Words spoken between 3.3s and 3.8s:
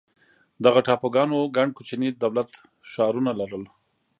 لرل.